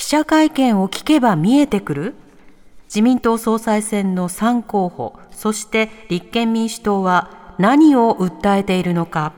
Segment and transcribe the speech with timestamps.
[0.00, 2.14] 記者会見を聞けば見えてくる？
[2.86, 9.34] 自民党総裁選の3候補そして立憲民主党は何を訴えているのか？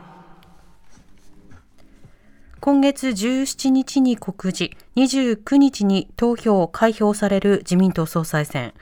[2.61, 8.73] 今月17日に告示、29日に投票を開票される自民党総裁選。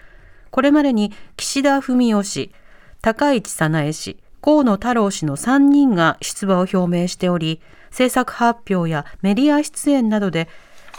[0.50, 2.52] これまでに岸田文雄氏、
[3.00, 10.46] 高市早苗氏、河野太郎氏の3人が出馬を表明しており、政策発表やメディア出演などで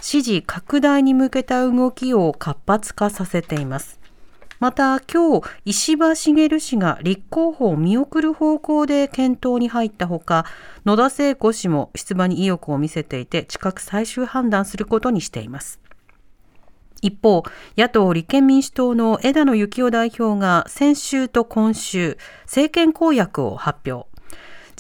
[0.01, 4.01] 支持拡大に向けた動きを活発化させています。
[4.61, 10.45] また今日石破茂氏が立候補を見送る方向で検討に入ったほか
[10.85, 15.79] 野田聖子氏も出馬に意欲を見せていて近く最終判断することにしています
[17.01, 17.41] 一方
[17.75, 24.10] 野党立憲民主党の枝野幸男代表が先週と今週政権公約を発表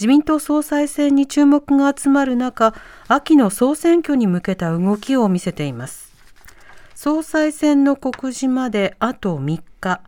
[0.01, 2.73] 自民党総裁選に注目が集まる中
[3.07, 6.11] 秋の総選挙に向けた動きを見せています。
[6.95, 10.01] 総裁選の告示まであと3日。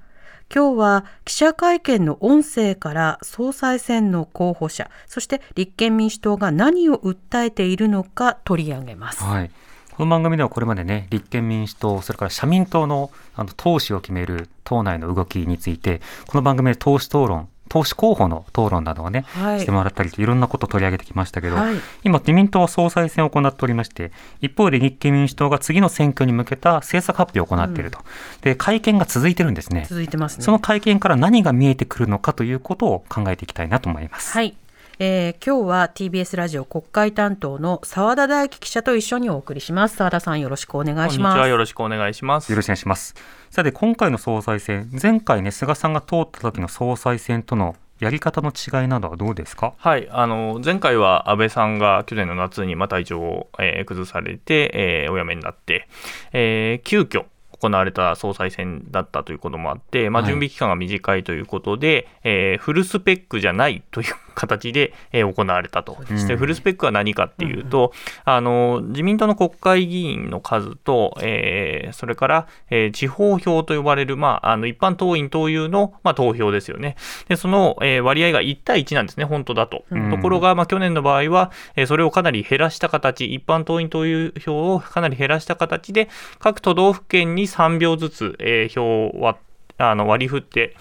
[0.51, 9.21] 今日は記者会見の音声から総裁選の候補者そして立憲民主党が何を訴えているのか取り上げます。
[9.21, 9.51] はい。
[9.95, 24.11] この番組ではこれまでね、立憲民主党、それから社民党のあの党首を決める党内の動きについて、この番組で党首討論、党首候補の討論などをね、はいしてもらったりといろんなことを取り上げてきましたけど、はい今自民党は総裁選を行っておりまして、
[24.41, 27.99] 一方で立憲民主党が次の選挙に向けた政策発表を行っていると。
[28.41, 29.85] で、会見が続いてるんですね。
[29.89, 30.43] 続いてますね。
[30.43, 34.33] その会見から何が見えてくるのかということを考えていきたいなと思います。
[34.33, 34.55] はい、
[34.99, 39.97] えー今日は TBS ラジオ国会担当の澤田大樹記者と一緒にお送りします。
[39.97, 41.09] 澤田さんよろしくお願いします。
[41.09, 41.47] こんにちは。
[41.47, 42.51] よろしくお願いします。
[42.51, 43.15] よろしくお願いします。
[43.49, 49.73] さて、今回の総裁選、前回ね、菅さんが通った時の総裁選とのやり方の違いなどはどうですか？
[49.77, 55.87] はい、あの前回は安倍さんが去年の夏にまた体調を、えー崩されて、えーお辞めになって、
[56.33, 57.25] えー急遽
[57.59, 65.97] 行われた総裁選だったということもあって、まあ、はい準備期間が短いということで、えーフルスペックじゃないという形で、えー行われたと。
[66.07, 67.93] そしてフルスペックは何かっていうと、
[68.25, 76.95] あの自民党の国会議員の数と、えーそれから、えー地方票と呼ばれる、まあ、あの一般党員党友の、まあ、投票ですよね。
[77.27, 79.85] で、その、えー割合が1対1なんですね、本当だと。
[79.91, 89.37] うんところが、まあ、去年の場合は、えーそれをかなり減らした形、一般党員党友票をかなり減らした形で、各都道府県に3票ずつ、えー票を割
[89.77, 90.75] あの割り振って、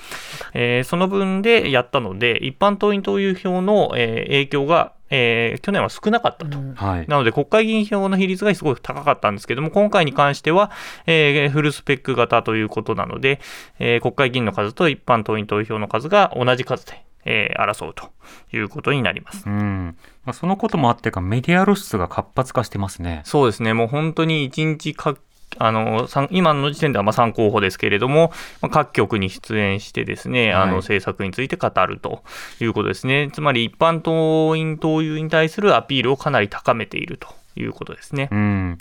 [0.54, 6.58] えーその分でやったので、一般党員党友票の、えー影響が、えー去年は少なかったと。
[6.58, 7.06] うんはい。
[7.08, 10.70] なので、国会議員票の比率がすごく高かったんですけども、今回に関しては、
[11.06, 13.40] えーフルスペック型ということなので、
[13.78, 18.10] えー国会議員の数と一般党員投票の数が同じ数で、えー争うと
[18.54, 19.44] いうことになります。
[19.46, 19.96] うん。
[20.24, 23.22] まあ、そのこともあってか、メディア露出が活発化してますね。
[23.24, 25.16] そうですね、もう本当に一日か
[25.58, 32.22] あの今の時点ではまあ3候補ですけれども、まあ各局に出演して、ですね、あはいの政策について語ると
[32.60, 38.28] いうことですね、つまり一般党員・党友に対するアピールをかなり高めているということですね。
[38.32, 38.78] うん。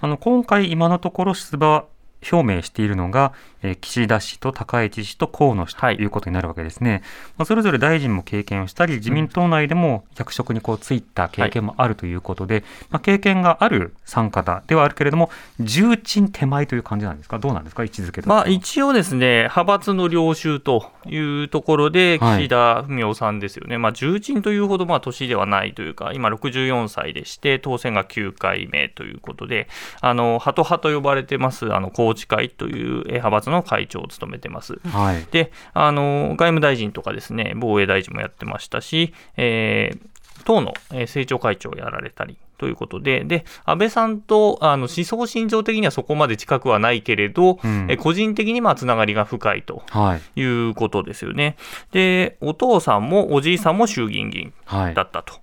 [0.00, 1.84] あの、今回今のところ出馬
[2.32, 3.32] 表明しているのが、
[3.62, 5.96] えー岸田氏と高市氏と河野氏とはい。
[5.96, 7.02] いうことになるわけですね。
[7.36, 15.30] まあ、それぞれ大臣も経験をしたり、自民党内でも役職にこうついた経験もあるということで、まあ、経験がある参加だではあるけれども、
[15.60, 17.38] 重鎮手前という感じなんですか？
[17.38, 17.82] どうなんですか？
[17.82, 22.38] 位置づけまあ、一応ですね、派閥の領袖というところで、はい。
[22.40, 29.68] 岸田文雄さんですよね、まあ、重鎮というほどまあ年ではないというか、今64歳でして、当選が9回目ということで、
[30.00, 34.80] あのハト派と呼ばれてます、あの宏池会という派閥の会長を務めてます。
[34.84, 35.26] はい。
[35.30, 40.10] であの外務大臣とかですね防衛大臣もやってましたし、えー
[40.44, 49.82] 党の政調会長をやられたりということで、で安倍さんとあの思想信条的にはそこまで近くはないけれど、うんえ個人的にまあつながりが深いと
[50.36, 50.42] い。
[50.42, 51.56] うことですよね。
[51.92, 54.52] で、お父さんもおじいさんも衆議院議員
[54.94, 55.02] だ。
[55.02, 55.34] ったと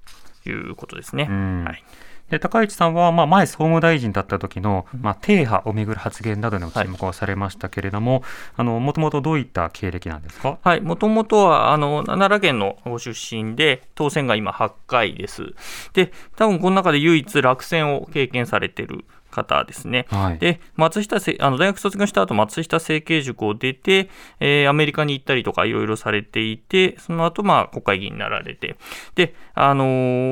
[0.49, 1.27] いうことですね。
[1.29, 1.83] うんはい
[2.29, 8.23] で高市さんは、まあ、前総務大臣だった時の、まあ、停波をめぐる発言などでも注目をされましたけれども、
[8.55, 10.59] あのもともとどういった経歴なんですか？
[10.61, 15.53] はい、もともとはあの奈良県のご出身で、当選が今8回です。
[15.93, 19.05] で、多分この中で唯一落選を経験されてる
[19.37, 20.05] 方ですね。
[20.09, 20.39] はい。
[20.39, 28.75] で松下せあの大学卒業した後松下政経塾を出て、えーアメリカに行ったりとかいろいろされていてその後まあ国会議員になられて
[29.15, 29.85] で、あの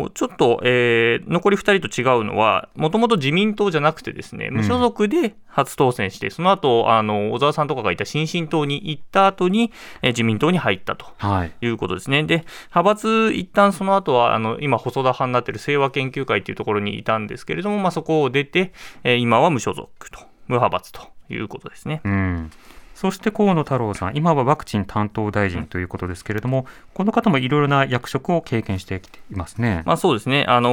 [0.08, 9.72] ーちょっと、えー残り2人と違うのはもともと自民党じゃなくてですね無所属で初当選して、その後あの小沢さんとかがいた新進党に行った後に、
[10.02, 11.06] えー自民党に入ったと。
[11.18, 11.52] はい。
[11.62, 12.24] いうことですね。
[12.24, 18.72] で、派閥、一旦その後は、あの、今、細田派になっている清和研究会というところにいたんですけれども、まあ、そこを出て、
[19.04, 22.02] えー今は無所属と、無派閥ということですね。
[22.04, 22.52] うん。
[22.96, 29.84] そして河野太郎さん、今はワクチン担当大臣ということですけれども、この方もいろいろな役職を経験してきていますね。
[29.86, 30.46] まあそうですね。
[30.48, 30.70] あの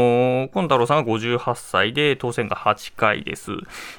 [0.46, 3.50] ー、河野太郎さんが58歳で、当選が8回です。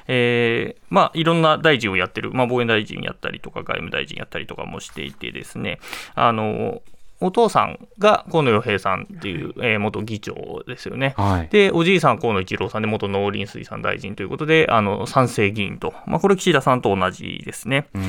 [0.08, 5.78] えーまあいろんな大臣をやってる、まあ防衛大臣やったりとか、外務大臣やったりとかもしていてですね、
[6.14, 6.80] あのー
[7.24, 11.14] お父さんが河野洋平さんっていう、えー元議長ですよね。
[11.16, 11.48] はい。
[11.48, 17.86] で、おじいさん、河野一郎さんで、元農林水産大臣ということで、あの賛成議員と、まあ、これ、岸田さんと同じですね。
[17.94, 18.02] うん。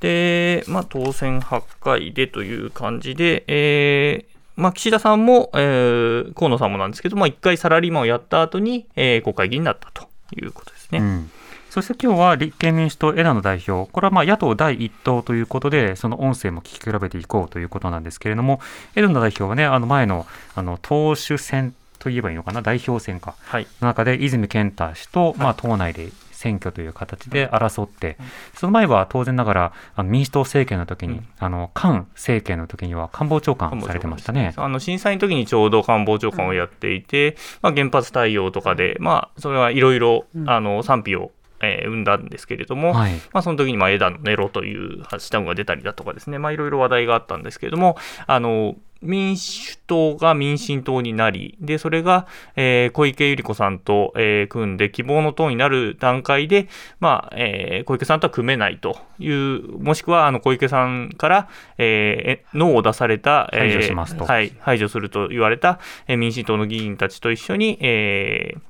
[0.00, 10.98] で、まあ、当選8回でという感じで、えーまあ、岸田さんも、えー河野さんもなんですけど、まあ、1回サラリーマンをやった後に、えー国会議員になったということですね。
[10.98, 11.30] うん
[11.70, 18.60] そして今日は立憲民主党枝野代表、これはまあ野党第一党ということで、その音声も聞き比べていこうということなんですけれども、
[18.96, 20.26] 枝野代表はね、あの前の
[20.56, 23.68] あの党首選といえばいいのかな、代表選か、はい。
[23.80, 28.16] の中で泉健太氏と、まあ、党内で選挙という形で争って、
[28.56, 31.26] その前は当然ながら、あの民主党政権の時に、うん。
[31.38, 34.54] あの菅政権の時には官房長官されてましたね。
[34.56, 41.30] あの震災の時にちょうど官房長官をやっていて、まあ、原発対応とかで、まあ、それはいろいろあの賛否を、
[41.62, 43.12] えー生んだんですけれども、はい。
[43.32, 47.96] まあ、その時にまあ枝のネロというハッシュタグが出たりだとかですね、まあ、いろいろ話題があったんですけれども、
[48.26, 56.68] あの民主党が民進党になり、でそれが、えー小池百合子さんと、えー組んで、希望の党になる段階で、
[56.98, 61.48] まあえー小池さんとは組めないという、もしくはあの小池さんから、
[61.78, 68.60] えー、ノーを出された、えー排除しますとはい、排除すると言われた、えー民進党の議員たちと一緒に、えー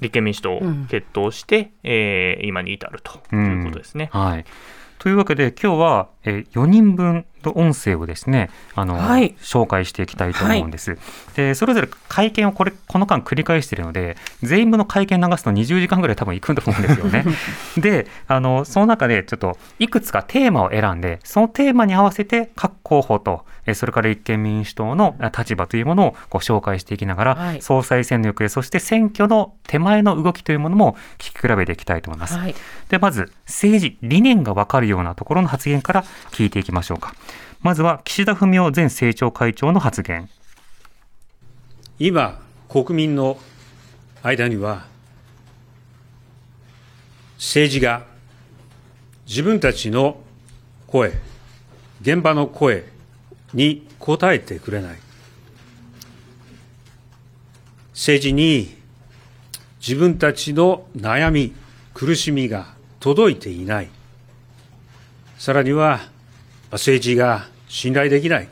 [0.00, 4.10] 立憲民主党を決闘して、えー今に至るということですね。
[4.12, 4.44] はい。
[4.98, 10.98] というわけで、今日は、えー4人分の音声をですね、あの、はい紹介していきたいと思うんです。
[11.36, 17.24] で、それぞれ会見をこれ、この間繰り返しているので、全員分の会見流すと20時間ぐらい多分いくと思うんですよね。
[17.78, 32.34] で、あの、その中でちょっと、いくつかテーマを選んで、そのテーマに合わせて各候補と、えーそれから立憲民主党のあ立場というものをこう紹介していきながら、はい総裁選の行方、そして選挙の手前の動きというものも聞き比べていきたいと思います。
[32.38, 32.54] はい。
[32.88, 37.14] でまず政治理念が分かるようなところの発言から聞いていきましょうか
[37.60, 40.28] まずは岸田文雄前政調会長の発言
[41.98, 43.38] 今、国民の
[44.22, 44.86] 間には、
[47.36, 48.04] 政治が
[49.26, 50.20] 自分たちの
[50.86, 51.12] 声、
[52.00, 52.84] 現場の声
[53.52, 54.98] に応えてくれない。
[57.92, 58.76] 政治に
[59.80, 61.54] 自分たちの悩み、
[61.94, 63.88] 苦しみが届いていない。
[65.38, 66.00] さらには、
[66.70, 68.48] 政治が信頼できない。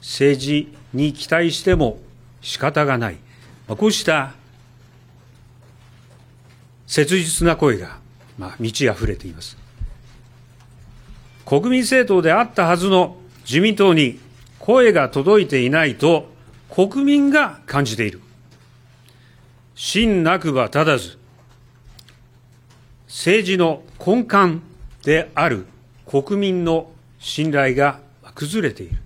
[0.00, 1.98] 政治に期待しても
[2.40, 3.16] 仕方がない、
[3.66, 4.34] こうした
[6.86, 7.98] 切実な声が、
[8.38, 9.56] まあ、満ち溢れています。
[11.46, 14.18] 国民政党であったはずの自民党に
[14.58, 16.32] 声が届いていないと
[16.70, 18.20] 国民が感じている。
[19.74, 21.18] 真なくば立たず、
[23.06, 24.60] 政治の根幹
[25.04, 25.66] である
[26.06, 28.00] 国民の信頼が
[28.34, 28.96] 崩れている。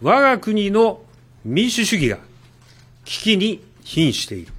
[0.00, 1.02] 我が国の
[1.44, 2.18] 民主主義が
[3.04, 4.52] 危機に瀕している。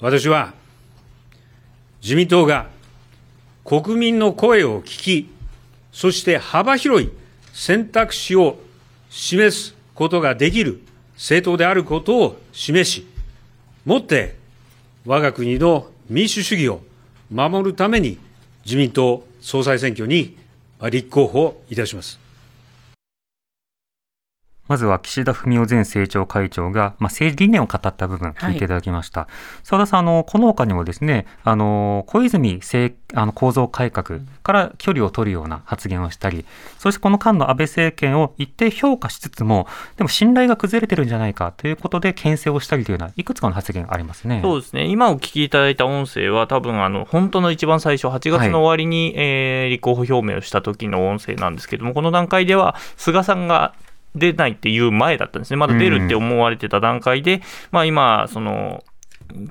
[0.00, 0.54] 私は
[2.02, 2.68] 自民党が
[3.64, 5.30] 国民の声を聞き、
[5.92, 7.10] そして幅広い
[7.56, 8.58] 選択肢を
[9.08, 10.82] 示すことができる
[11.14, 13.06] 政党であることを示し、
[13.86, 14.36] もって
[15.06, 16.82] 我が国の民主主義を
[17.30, 18.18] 守るために
[18.66, 20.36] 自民党総裁選挙に
[20.82, 22.25] 立候補いたします。
[24.68, 29.28] まずは岸田文雄前政調会長が、まあ、政治理念を語った部分聞いていただきました。
[29.62, 36.44] 澤、田さん、あの、この他にもですね、あの、小泉政あの構造改革から距離を取るような発言をしたり、
[36.78, 44.40] そしてこの間の安倍政権を一定評価しつつも、でも信頼が崩れてるんじゃないかということで牽制をしたりというような、いくつかの発言がありますね。
[44.42, 53.74] そうですね、今お聞きいただいた音声は、多分あの本当の一番最初、8月の終わりに、えー立候補表明をした時の音声なんですけども、この段階では、菅さんが
[54.16, 58.82] 出ないっていう前だったんですね、まだ出るって思われてた段階で、まあ、今、その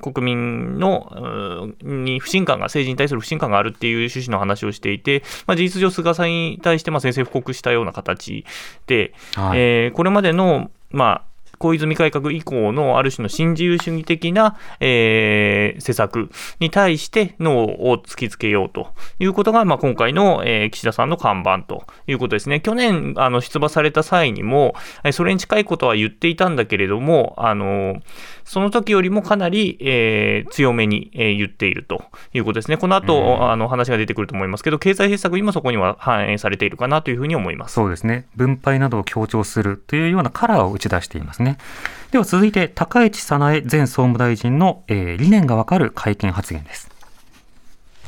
[0.01, 8.45] 国民のに不信感が、政治に対する不信感があるっていう趣旨の話をしていて、まあ、事実上、菅さんに対してまあ宣戦布告したような形
[8.87, 22.59] で、はい、えー、これまでの、まあ、小泉改革以降のある種の新自由主義的な、えー、施策に対して脳を突きつけようということが、まあ、今回の、えー、岸田さんの看板ということですね。
[22.59, 24.75] 去年あの出馬された際にも、
[25.11, 28.01] それに近いことは言っていたんだけれども、あの
[28.43, 32.77] その時よりもかなり、えー、強めに、えー、言っているということですね。
[32.77, 37.73] この後、うん、あの話が出てくると思いますけど、経済政策にもそこには反映されているかなというふうに思います。
[37.73, 38.27] そうですね。
[38.35, 41.44] 分配などを強調するというようなカラーを打ち出していますね。
[41.45, 41.57] ね
[42.11, 46.89] では続いて、高市早苗前総務大臣の、えー、理念がわかる会見発言です。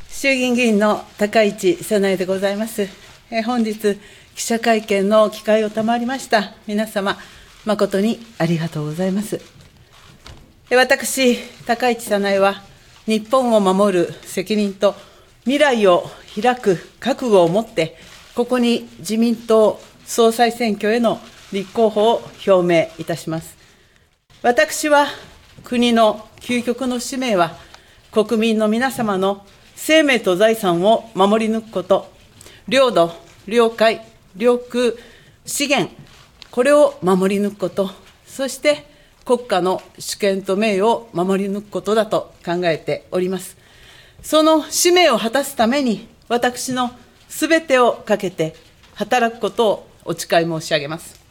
[0.10, 2.84] 衆議院議員の高市早苗でございます。
[3.32, 4.00] えー、本日、
[4.34, 7.18] 記者会見の機会を賜りました皆様、
[7.66, 9.42] 誠にありがとうございます。
[10.70, 12.64] 私、高市早苗は、
[13.08, 14.96] 日本を守る責任と
[15.42, 16.10] 未来を
[16.42, 17.98] 開く覚悟を持って、
[18.36, 21.20] ここに自民党総裁選挙への
[21.52, 23.58] 立候補を表明いたします。
[24.42, 25.08] 私は
[25.64, 27.58] 国の究極の使命は、
[28.12, 32.12] 国民の皆様の生命と財産を守り抜くこと、
[32.68, 33.12] 領土、
[33.48, 34.02] 領海、
[34.36, 34.94] 領空、
[35.46, 35.92] 資源、
[36.52, 37.90] これを守り抜くこと、
[38.26, 38.86] そして
[39.26, 43.58] 国家の主権と名誉を守り抜くことだと考えております。
[44.22, 46.92] その使命を果たすために、私の
[47.30, 48.56] すべてをかけて
[48.96, 51.27] 働くことをお誓い申し上げます。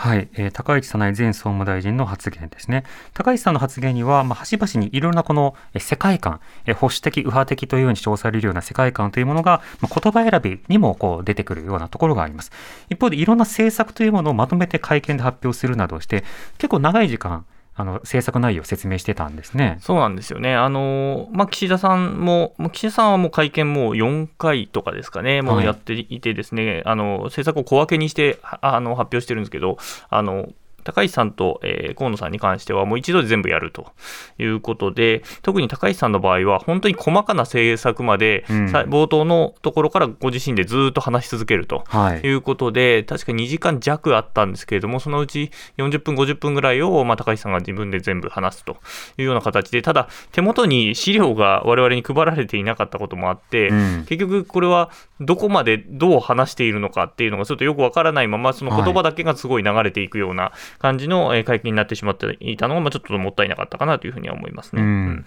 [0.00, 2.84] はい、えー、高市早苗前総務大臣の発言ですね。
[3.12, 12.50] 高市さんの発言には、まあ、端々にいろんなこの世界観、え保守的、右派的というように称されるような世界観というものが、まあ、言葉選びにもこう出てくるようなところがあります。
[12.88, 16.24] 一方で、いろんな政策というものをまとめて会見で発表するなどして、
[16.56, 19.78] 結構長い時間、あの政策内容を説明してたんですね。
[19.80, 20.54] そうなんですよね。
[20.54, 30.48] あのまあ、岸田さんも、岸田さんはもう会見もう4回とかですかね、もうやっていてですね、はい、あの政策を小分けにしてあの発表してるんですけど、あの
[30.82, 33.92] 高市さんと、えー、河野さんに関してはもう一度で全部やると
[34.38, 41.84] いうことで、特に高市さんの場合は、本当に細かな政策まで、うん、冒頭のところからご自身でずっと話し続けると
[42.24, 42.30] い。
[42.30, 48.76] うことで、はい、確か2時間弱あったんですけれども、そのうち40分、50分ぐらいを、まあ、高市さんが自分で全部話すと
[49.18, 64.82] いうような形で、ただ、手元に資料が我々に配られていなかったこともあって、うん、結局これはどこまでどう話しているのかっていうのがちょっとよくわからないまま、その言葉だけがすごい流れていくような感じの会見になってしまっていたのが、まあ、ちょっともったいなかったかなというふうには思いますね。
[64.82, 65.26] うん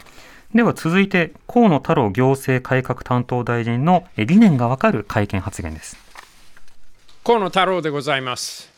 [0.56, 5.98] では続いて、河野太郎行政改革担当大臣の理念がわかる会見発言です。
[7.24, 8.72] 河野太郎でございます。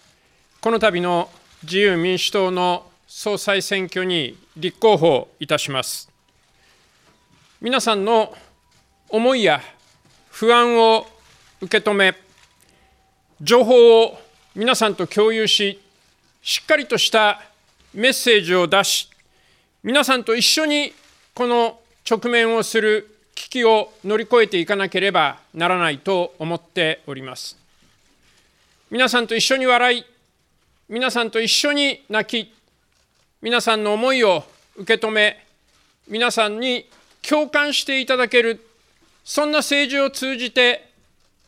[0.61, 1.29] この度の
[1.63, 6.09] 自由民主党の総裁選挙に立候補いたします。
[7.59, 8.33] 皆さんの
[9.09, 9.61] 思いや
[10.29, 11.05] 不安を
[11.59, 12.15] 受け止め、
[13.41, 14.17] 情報を
[14.55, 15.81] 皆さんと共有し、
[16.45, 17.41] しっかりとした
[17.95, 19.09] メッセージを出し、
[19.81, 20.93] 皆さんと一緒に
[21.33, 27.57] この直面をする危機を乗り越えていかなければならないと思っております。
[28.91, 30.05] 皆さんと一緒に笑い、
[30.87, 32.53] 皆さんと一緒に泣き、
[33.41, 34.43] 皆さんの思いを
[34.75, 35.43] 受け止め、
[36.07, 36.87] 皆さんに
[37.27, 38.63] 共感していただける、
[39.23, 40.91] そんな政治を通じて、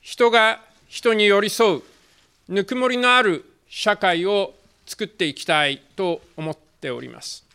[0.01, 1.84] 人が人に寄り添う、
[2.50, 4.56] ぬくもりのある社会を
[4.88, 7.47] 作っていきたいと思っております。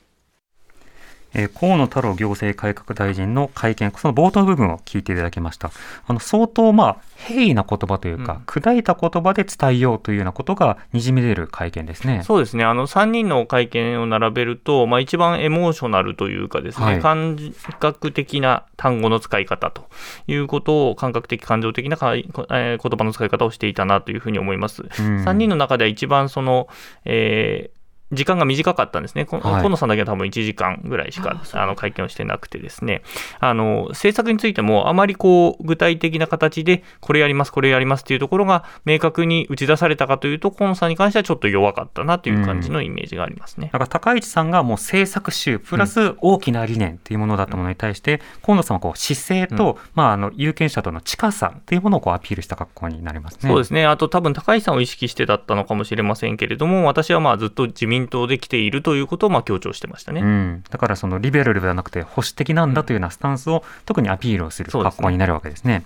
[1.35, 5.71] えー、河野太郎行政改革大臣の会見、その冒頭部分を聞いていただきました。
[6.07, 12.23] あの相当、まあ、平易な言葉というか、うん、砕いた言葉で伝えようというようなことがにじみ出る会見ですね。
[12.25, 12.65] そうですね。
[12.65, 17.37] あの3人の会見を並べると、まあ、一番エモーショナルというかですね、はい、感
[17.79, 19.87] 覚的な単語の使い方と
[20.27, 24.83] いうことを、感覚的、感情的なか、えー、言葉の使い方をしていたなというふうに思います。
[24.83, 24.89] うん、
[25.25, 26.69] 3人の中では一番その、
[27.05, 27.82] えー
[28.13, 33.03] 時間が短かったんですね、はい、河野さんだけは多分1時間ぐらいしかあの会見をしてなくて、ですね。
[33.41, 53.49] あの政策についてもあまりこう具体的な形で、これやります、これやりますっていうところが明確に打ち出されたかというと、河野さんに関してはちょっと弱かったなという感じのイメージがありますね、だから高市さんがもう政策集、プラス大きな理念というものだったものに対して、うん、河野さんはこう姿勢と、うん、まあ、あの有権者との近さというものをこうアピールした格好になりますね。
[53.49, 65.85] そうですね、あと多分高市さんを意識してだったのかもしれませんけれども、私はまあずっと自民党で来ているということをまあ強調してましたね、うん、だからそのリベラルではなくて保守的なんだというようなスタンスを特にアピールをする格好になるわけですね。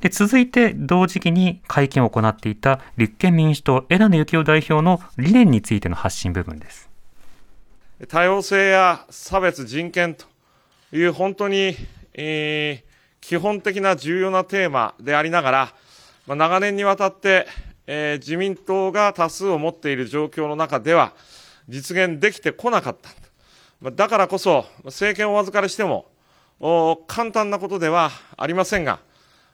[0.00, 6.88] で続いて同時期に会見を行っていた立憲民主党枝野幸男代表の理念についての発信部分です。
[8.08, 10.24] 多様性や差別、人権と
[10.92, 11.76] いう本当に、
[12.14, 12.90] えー、
[13.20, 15.74] 基本的な重要なテーマでありながら、
[16.26, 17.46] まあ、長年にわたって、
[17.86, 21.12] えー、自民党が多数を持っている状況の中では
[21.70, 23.90] 実現できてこなかった。
[23.92, 26.06] だからこそ政権をお預かりしても
[27.06, 28.98] 簡単なことではありませんが、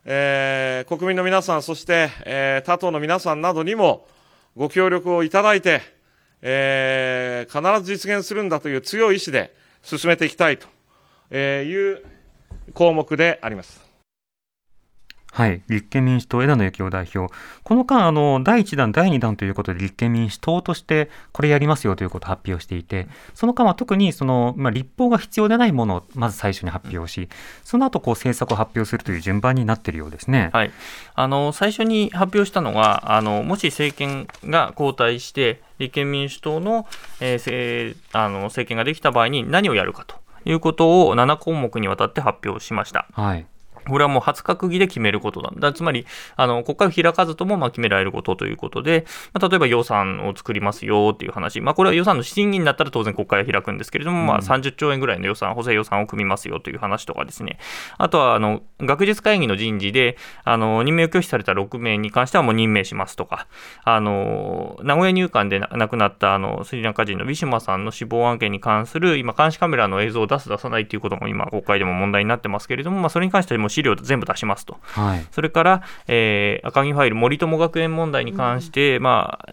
[0.04, 4.08] えー、国民の皆さん、そして、えー、他党の皆さんなどにも
[4.56, 5.82] ご協力をいただいて、
[6.42, 10.66] えー、必ず実現するんだという強い意志で進めていきたいと
[11.36, 12.04] いう
[12.74, 13.85] 項目であります。
[15.36, 17.30] はい、立憲民主党、枝野幸男代表、
[17.62, 27.28] この間、あの第1弾、第2弾ということで、立憲民主党としてこれやりますよということを発表していて、その間は特にその、まあ、立法が必要でないものをまず最初に発表し、
[27.64, 30.70] その後こう政策を発表するという順番になっているようですね、はい、
[31.14, 36.86] あの最初に発表したのはあの、もし政権が交代して、立憲民主党の,、
[37.20, 40.16] えー、あの政権ができた場合に何をやるかと
[40.46, 43.06] いうことを7項目にわたって発表しました。
[43.12, 43.44] はい
[43.88, 45.72] これはもう初閣議で決めることなんだ。
[45.72, 51.60] つまり、あの、国会を開かずとも、まあ、決められることということで、まあ、例えば予算を作りますよっていう話。
[51.60, 57.58] まあ、これは予算の審議になったら当然国会を開くんですけれども、うん、まあ、30兆円ぐらいの予算、補正予算を組みますよという話とかですね。
[57.98, 63.46] あとは、あの、学術会議の人事で、あの、任命を拒否された6名に関してはもう任命しますとか、
[63.84, 79.52] あの、名古屋入管で亡くなった、あの、スリランカ人のウィシュマさんの死亡案件に関する、今、監視カメラの映像を出す、出さないということも今、国会でも問題になってますけれども、まあ、それに関してはもう資料全部出しますと、はい、それから、えー、赤木ファイル、森友学園問題に関して、うん、まあ、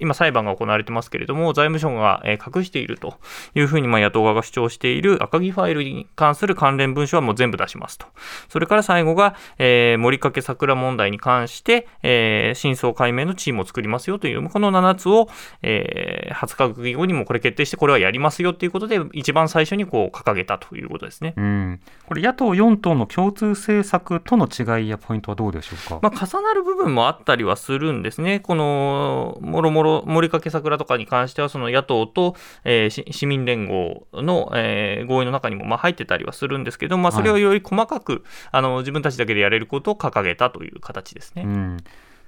[0.00, 3.18] 今、裁判が行われてますけれども、財務省が、えー、隠していると
[3.54, 8.06] いうふうに、まあ、野党側が主張している赤木ファイルに関する関連文書はもう全部出しますと、
[8.50, 15.30] それから最後が、えー、森掛桜問題に関して、えー、真相解明のチームを作りますよという、この7つを、
[15.62, 21.32] えー、初閣議後にもこれ決定して、これはやりますよということで、一番最初にこう掲げたということですね。
[21.38, 32.34] うん、これ野党4党の共通政策との違いやポイントはどうでしょうか、まあ、重なる部分もあったりはするんですね、このもろもろ、森掛桜とかに関しては、その野党と、
[32.64, 41.42] えー、市民連合の、えー、合意の中にもまあ入ってたりはするんですけど、まあ、それをより細かく、はい、あの自分たちだけでやれることを掲げたという形ですね。
[41.46, 41.76] うん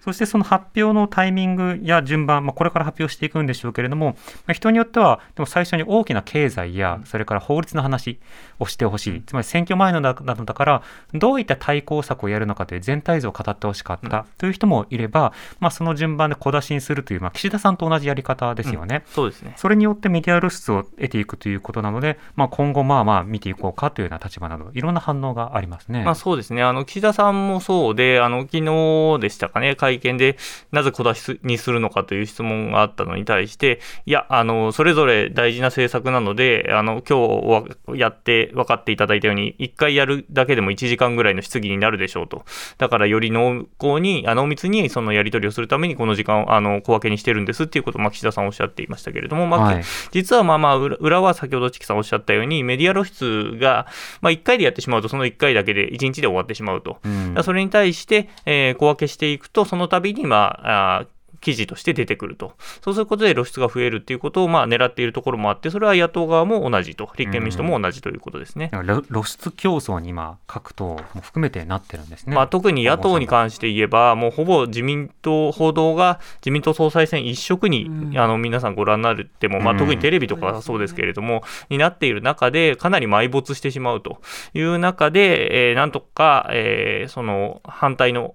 [0.00, 8.18] そしてその発表のタイミングや順番、まあ、これから発表していくんでしょうけれども、まあ、人によっては、でも最初に大きな経済や、それから法律の話
[8.58, 10.82] をしてほしい、つまり選挙前のなのだから、
[11.12, 19.02] どういった対抗策をやるのかという全体像を語ってほしかったという人もいれば、まあ、その順番で小出しにするという、まあ、岸田さんと同じやり方ですよね。
[19.06, 19.54] うん、そうですね。
[19.56, 26.04] それによってメディア露出を得ていくということなので、まあ、今後、まあまあ見ていこうかというような立場など、いろんな反応がありますね。
[26.04, 26.62] まあ、そうですね。
[26.62, 30.37] あの岸田さんもそうで、あの昨日でしたかね、会見で、
[30.72, 42.44] なぜ小出しにするのかという質問があったのに対して、いや、あの、それぞれ大事な政策なので、あの、今日やって分かっていただいたように、1回やるだけでも1時間ぐらいの質疑になるでしょうと。
[42.79, 53.87] だからより濃厚に、濃密にそのやり取りをするために、この時間をあの小分けにしてるんですっていうことを、まあ、岸田さんおっしゃっていましたけれども、まあ、はい、実はまあまあ、裏は先ほどチキさんおっしゃったように、メディア露出が、
[54.20, 56.98] まあ、1回でやってしまうと、その1回だけで1日で終わってしまうと。
[57.05, 61.06] うん、それに対して、えー、小分けしていくと、その度に、まあ、あ
[61.40, 62.52] 記事として出てくると。
[62.82, 68.70] そうすることで露出が増えるっていうことをまあ狙っているところもあって、それは野党側も同じと、立憲民主党も同じということですね。
[68.72, 72.34] うん、露出競争に今、各党も含めてなってるんですね。
[72.34, 84.20] まあ、特に野党に関して言えば、もうほぼ自民党、報道が自民党総裁選一色に、うん、あの皆さんご覧になるっても、まあ、特にテレビとかはそうですけれども、になっている中で、かなり埋没してしまうと
[84.52, 88.34] いう中で、えー、なんとか、えー、その反対の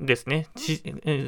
[0.00, 0.46] ですね、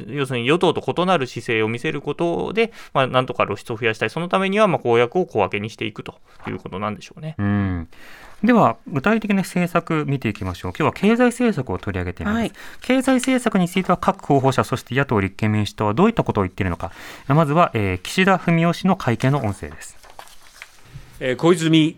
[0.07, 6.15] 要するに与党と異なる姿勢を見せることで、まあ、なんとか露出を増やしたい、そのためにはまあ公約を小分けにしていくと
[6.47, 7.35] いうことなんでしょうね。
[7.37, 7.87] うん
[8.43, 10.71] では、具体的な政策見ていきましょう。
[10.77, 12.35] 今日は経済政策を取り上げています。
[12.35, 12.51] はい、
[12.81, 16.91] 経済政策については各候補者、そして野党立憲民主党はどういったことを言っているのか。
[17.27, 19.97] まずは、えー、岸田文雄氏の会見の音声です。
[21.19, 21.97] えー、小泉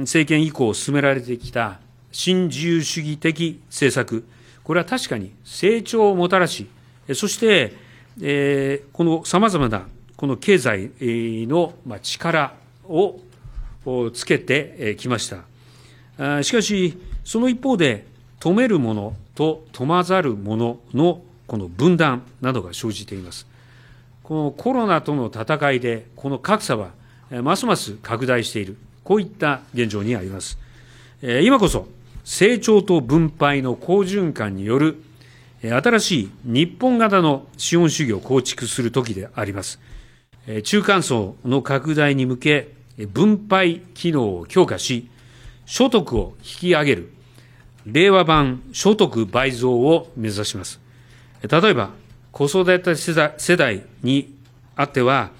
[0.00, 1.80] 政権以降進められてきた
[2.12, 4.24] 新自由主義的政策、
[4.64, 6.68] これは確かに成長をもたらし、
[7.14, 7.74] そして、
[8.22, 12.54] えー、このさまざまなこの経済の力
[12.86, 13.18] を
[14.12, 16.42] つけてきました。
[16.42, 18.06] しかし、その一方で、
[18.40, 23.46] 止めるものと止まざるもののこの分断などが生じています。
[24.22, 26.90] このコロナとの戦いで、この格差は
[27.42, 30.58] ますます拡大している、こういった現状にあります。
[31.22, 31.86] 今こそ、
[32.30, 35.02] 成長と分配の好循環による
[35.62, 39.80] 新しい日本型の資本主義を構築するときであります。
[40.62, 42.68] 中間層の拡大に向け、
[43.08, 45.08] 分配機能を強化し、
[45.66, 47.12] 所得を引き上げる、
[47.84, 50.78] 令和版所得倍増を目指します。
[51.42, 51.90] 例えば、
[52.30, 54.32] 子育て世代に
[54.76, 55.32] あっては、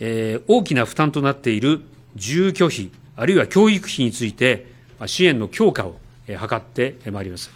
[0.00, 1.82] え、大きな負担となっている
[2.16, 4.74] 住居費、あるいは教育費について、
[5.06, 7.50] 支援の強化を図ってまいります。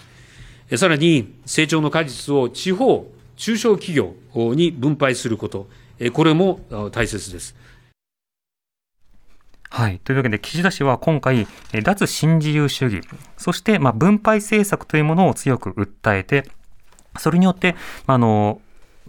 [0.76, 4.14] さらに、成長の果実を地方、中小企業
[4.54, 5.68] に分配すること、
[6.12, 6.60] これも
[6.92, 7.56] 大切です。
[9.72, 10.00] はい。
[10.02, 11.46] というわけで、岸田氏は今回、
[11.82, 13.00] 脱新自由主義、
[13.36, 16.48] そして、まあ、分配政策というものを強く訴えて、
[17.18, 18.60] それによって、あの、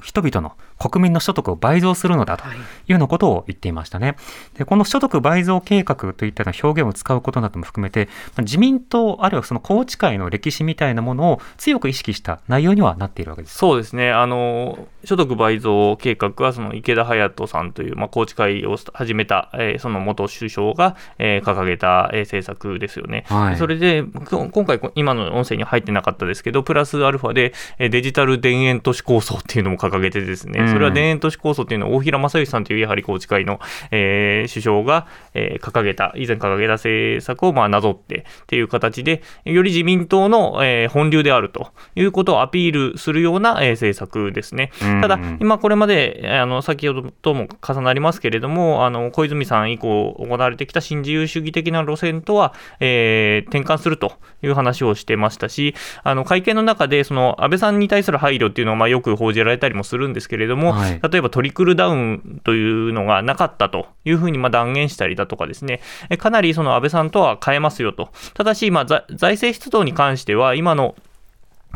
[0.02, 0.56] 人々の
[0.90, 2.48] 国民の所得を倍増するのだとい。
[2.48, 4.16] うようなことを言っていましたね。
[4.58, 13.58] でこの所得倍増計画といったような表現を使うことなども含めて、自民党、あるいはその宏池会の歴史みたいなものを強く意識した内容にはなっているわけです。
[13.58, 23.26] そうですね、あの所得倍増計画は、その池田隼人さんという、まあ、宏池会を始めた、えー、その元首相が、えー、掲げた、えー、政策ですよね。
[23.28, 33.60] はい、それで、今回、今の音声に入ってなかったですけど、プラスアルファでデジタル田園都市構想っていうのも掲げてですね、それは田園都市構想というのは大平正義さんというやはり宏池会の、
[33.92, 44.72] えー、首相が、えー、掲げた、以前掲げた政策をまあなぞってっていう形で、より自民党の、えー、本流であるということをアピールするような、えー、政策ですね。
[45.02, 65.82] ただ、今これまで、あの先ほどとも重なりますけれども、あの小泉さん以降行われてきた新自由主義的な路線とは、えー、転換するという話をしてましたし、あの会見の中で、その安倍さんに対する配慮っていうのはまあよく報じられたりもするんですけれども、はい、例えばトリクルダウンというのがなかったというふうにま断言したりだとかですね、
[66.18, 68.10] かなりその安倍さんとは変えますよと。
[68.34, 70.96] ただし、ま財政出動に関しては、今の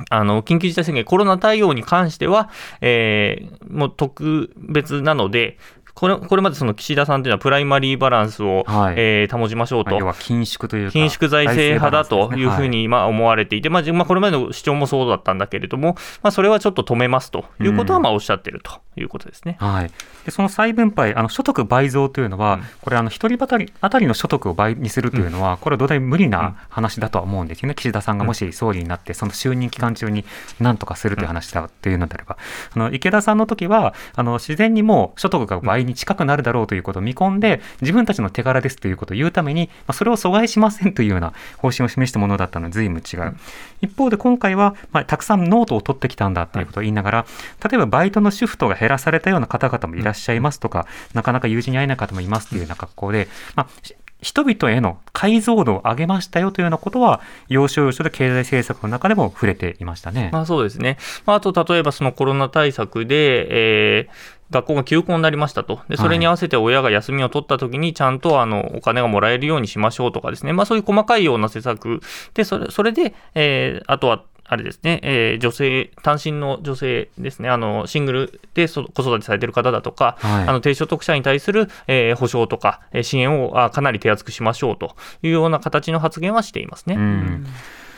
[0.09, 2.49] あの緊急事態宣言、コロナ対応に関しては、
[2.81, 5.57] えー、もう特別なので、
[5.95, 17.45] これこれまでその岸田さんというのはプライマリーバランスを、はい、えー、保ちましょうと、緊縮という緊縮財政派だというふうにまあ思われていて、はい、まあ、これまでの主張もそうだったんだけれども、まあ、それはちょっと止めますと。
[17.61, 19.91] いうことはまあおっしゃってるということですね、うん、はい、
[20.25, 30.25] でその再分配、あの所得倍増というのは、うん、これ、一人当たり当たりの所得を倍にするというのは、これは土台無理な話だとは思うんですよね、岸田さんがもし総理になって、その就任期間中に
[30.59, 32.37] なんとかするという話だというのであれば、
[32.75, 43.35] あの池田さんの時はあの自然にも所得が倍に近くなるだろうということを見込んで、自分たちの手柄ですということを言うために、まあ、それを阻害しませんというような方針を示したものだったので、随分違う。
[43.81, 47.25] 一方で今回は、まあ、たくさんノートを取ってきたんだということを言いながら、
[47.69, 60.29] 例えばバイトのシフトが減らされたような方々もいらっしゃいますとか、なかなか友人に会えない方もいますというような格好で、まあ、人々への解像度を上げましたよというようなことは、要所要所で経済政策の中でも触れていましたね。
[60.31, 60.97] まあ、そうですね。
[61.25, 65.79] まあ、あと、例えばそのコロナ対策で、えー学校が休校になりましたと。
[65.89, 70.53] で、それに合わせて親が休みを取った時に、ちゃんとあの、お金がもらえるようにしましょうとかですね。
[70.53, 72.01] まあそういう細かいような施策
[72.33, 86.97] で、それ、それで、えー、あとは、あれですね、えー、女性、単身の女性ですね、あのシングルで子育てされてる方だとか、はい、あの低所得者に対する、えー、保障とか、えー、支援をあかなり手厚くしましょうというような形の発言はしていますね。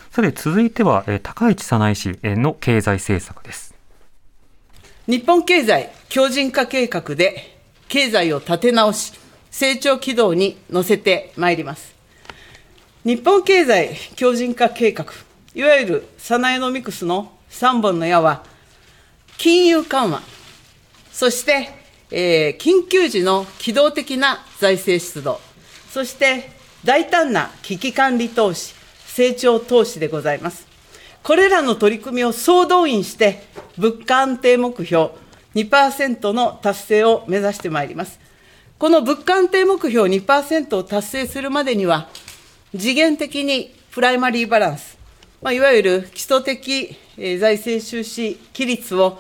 [0.10, 3.76] さて、続いては、えー、高市早苗氏の経済政策です。
[5.06, 7.58] 日本経済強靭化計画で
[7.88, 9.14] 経済を立て直し、
[9.52, 11.96] 成長軌道に乗せてまいります。
[13.04, 15.06] 日本経済強靭化計画、
[15.58, 18.44] いわゆるサナエノミクスの3本の矢は、
[19.40, 20.22] 金融緩和、
[21.12, 21.70] そして、
[22.12, 25.42] えー、緊急時の機動的な財政出動、
[25.90, 26.52] そして
[26.84, 28.76] 大胆な危機管理投資、
[29.08, 30.68] 成長投資でございます。
[31.24, 33.42] これらの取り組みを総動員して、
[33.80, 35.10] 物価安定目標
[35.56, 38.20] 2%の達成を目指してまいります。
[38.78, 42.10] この物価安定目標2%を達成するまでには、
[42.78, 44.97] 次元的にプライマリーバランス、
[45.48, 46.98] まあ、いわゆる基礎的
[47.40, 49.18] 財政収支規律を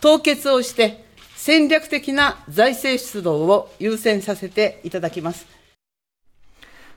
[0.00, 1.04] 凍結をして、
[1.36, 5.57] 戦略的な財政出動を優先させていただきます。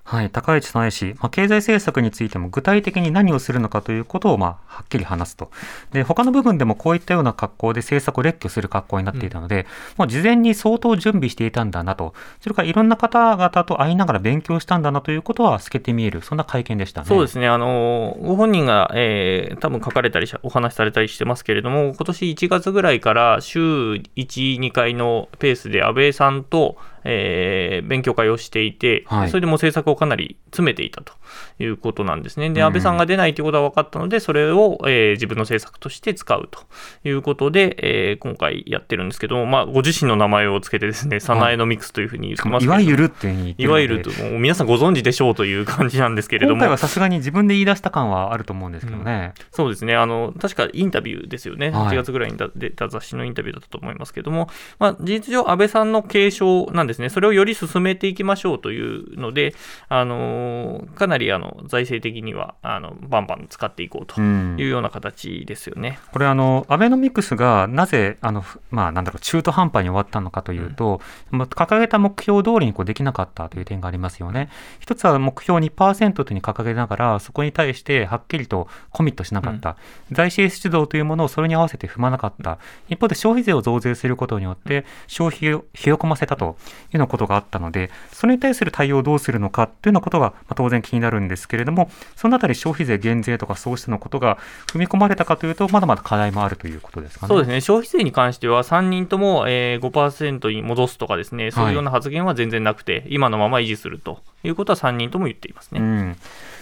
[0.03, 5.51] はい、高市早苗氏、まあ、経済政策についても具体的に何をするのかということを、まあ、はっきり話すと。
[5.91, 9.65] で、他の部分でもこういったような格好で政策を列挙する格好になっていたので、うん、
[9.99, 17.07] もう事前に相当準備していたんだなと、それからいろんな方々と会いながら勉強したんだなということは透けて見える、そんな会見でしたね。
[17.07, 17.47] そうですね。
[17.47, 29.29] あの、ご本人が、えー、多分書かれたり、お話しされたりしてますけれども、今年1月ぐらいから週1、2回のペースで安倍さんと、えー勉強会をしていて、はい。
[29.29, 31.13] それでもう政策をかなり詰めていたと
[31.59, 32.49] いうことなんですね。
[32.49, 32.67] で、うん。
[32.67, 36.61] 安倍さんが出ないということは分かったので、それを、えー自分の政策として使うと
[37.03, 42.73] いうことで、えー今回やってるんですけども、まあ、ご自身の名前をつけてですね、サナエノミクスというふうに言ってますけど。
[42.73, 42.75] い。
[42.75, 46.59] わゆるっていうふうに言っていわゆると、もう皆さんご存知でしょうという感じなんですけれども。
[46.59, 46.77] 今回は。
[46.77, 49.33] さすがに自分で言い出した感はあると思うんですけどね。
[49.51, 51.87] そうですね、あの確かインタビューですよね、はい。
[51.89, 59.53] 8月ぐらいに出た雑誌のインタビューだったと思いますけども、まあ、事実上、安倍さんの継承なんですね、それをより進めていきましょうというので、
[59.89, 64.41] あのかなりあの財政的にはあのバンバン使っていこうとうん。
[64.57, 65.99] いうような形ですよね。
[66.11, 74.49] これあの、アベノミクスがなぜあの、ふまあ、なんだろう中途半端に終わったのかというと、まあ掲げた目標通りにこうできなかったという点がありますよね。
[74.79, 79.77] 一つは目標2%とに掲げながら、そこに対してはっきりとコミットしなかった、
[80.11, 86.57] 財政出動というものをそれに合わせて踏まなかった、一方で消費税を増税することによって、消費を冷え込ませたと
[86.93, 97.29] いうようなことがあったので、それに対する対応をどうするのかというようなことが、まあ当然気になるんですけれども、そのあたり消費税減税とかそうしたのことが踏み込まれたかというと、まだまだ課題もあるということですかね。
[97.29, 105.79] そうですね消費税に関しては、3人とも、えー、5%に戻すとかですね、そういうような発言は全然なくて、今のまま維持するということは3人とも言っていますね。
[105.79, 106.17] うん、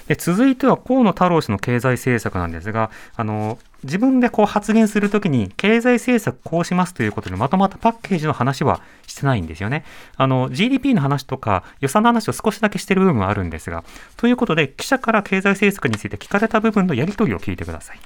[0.10, 9.86] で続いては河野太郎氏の経済政策なんですが、あの自分でこう発言するときに、経済政策こうしますということで、まとまったパッケージの話はしてないんですよね。
[10.18, 13.84] あの GDP の話とか、予算の話を少しだけしてる部分はあるんですが、
[14.18, 18.00] ということで、記者から経済政策について聞かれた部分のやり取りを聞いてください。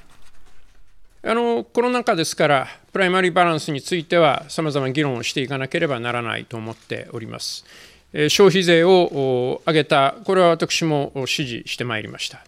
[1.25, 7.63] あのコロナ禍ですから、プライマリーバランスについては、さまざま議論をしていかなければならないと思っております。
[8.13, 12.43] えー消費税をお上げた、これは私もお支持してまいりました。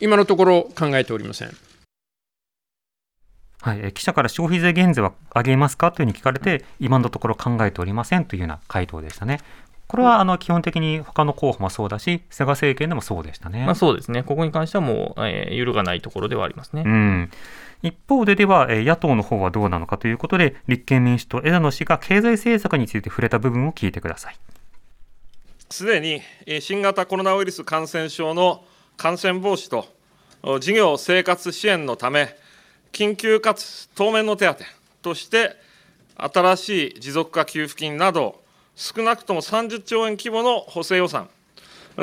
[0.00, 1.56] 今のところ考えておりません。
[3.60, 5.92] はい、え記者から消費税減税は上げますか？
[5.92, 9.38] というふうに聞かれて、今のところ考えておりませんというような回答でしたね。
[9.86, 13.64] これはあの基本的に他の候補もそうだし、菅政権でもそうでしたね。
[13.64, 16.82] まあ、そうですね、ここに関してはもう、えー揺るがないところではありますね。
[16.84, 17.30] うん、
[17.82, 24.36] 一方ででは、え野党の方はどうなのかということで、立憲民主党、枝野氏が経済政策について触れた部分を聞いてください。
[25.68, 26.20] すでに
[26.60, 28.62] 新型コロナウイルス感染症の
[28.98, 29.88] 感染防止と
[30.60, 32.36] 事業生活支援のため、
[32.92, 34.56] 緊急かつ当面の手当
[35.00, 35.56] として、
[36.16, 38.42] 新しい持続化給付金など、
[38.76, 41.28] 少なくとも30兆円規模の補正予算、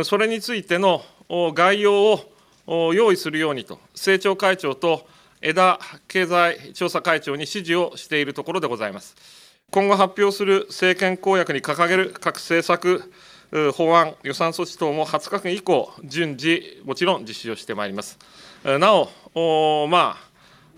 [0.04, 2.20] それについての概要
[2.68, 5.08] を用意するようにと、政調会長と
[5.42, 9.16] 枝経済調査会長に指示をしているところでございます。
[9.72, 13.12] 今後発表する政権公約に掲げる各政策、
[13.74, 18.18] 法案、予算措置等も20日間以降、順次、もちろん実施をしてまいります。
[18.64, 19.10] なお、
[19.84, 20.18] おま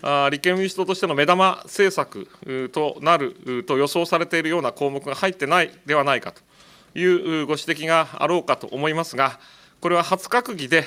[0.02, 2.28] あ、立憲民主党としての目玉政策
[2.70, 6.42] となると予想されているような項目が入ってないではないかと
[6.98, 9.40] いうご指摘があろうかと思いますが、
[9.80, 10.84] これは初閣議で、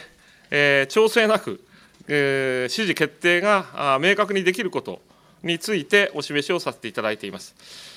[0.51, 1.64] えー調整なく、
[2.07, 5.01] 指示決定が明確にできること
[5.43, 7.94] についてお示しをさせていただいています。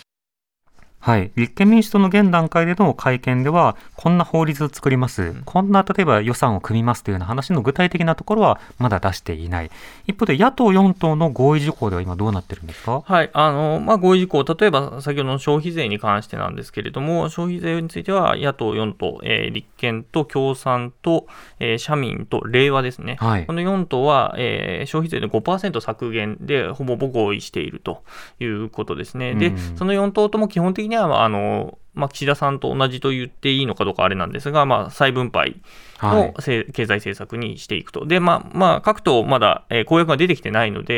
[1.01, 9.71] はい、立憲民主党の現段階での会見では、こんな法律を作ります、こんな例えば予算を組みますというような話の具体的なところはまだ出していない、
[10.07, 13.03] 一方で野党4党の合意事項では今、どうなってるんですか？
[13.07, 21.27] はい、あの、まあ、合意事項、例えば先ほどの消費税に関してなんですけれども、消費税については野党4党、えー立憲と共産と、
[21.61, 23.17] えー社民と令和ですね。
[23.21, 23.47] はい。
[23.47, 28.03] この4党は、えー消費税の5%削減でほぼほぼ合意していると
[28.41, 29.35] いうことですね。
[29.35, 35.61] でうん、その4党とも基本的には、あの、まあ、岸田さんと同じと言っていいのかどうかあれなんですが、まあ、再分配
[35.97, 38.07] はいのせ経済政策にしていくと。
[38.07, 40.95] で、まあ、まあ、各党まだ、えー公約が出てきてないので、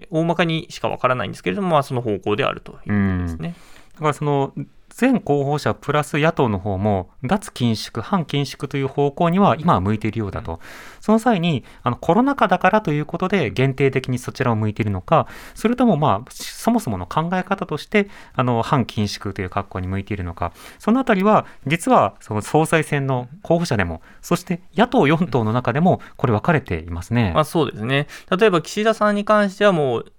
[0.00, 3.54] えー大まかにしかわからないんですけれども、まあ、その方向であるということですね。
[3.94, 4.54] だからその
[4.94, 10.60] 全候補者プラス野党の方も脱緊縮、反緊縮という方向には今は向いているようだと、
[11.00, 27.32] その際にあのコロナ禍だからということで限定的にそちらを向いているのか、それともまあそもそもの考え方としてあの反緊縮という格好に向いているのか、そのあたりは実はその総裁選の候補者でも、そして野党4党の中でもこれ分かれていますね。
[27.34, 28.06] まあ、そうですね。
[28.30, 30.12] 例えば岸田さんに関してはもう、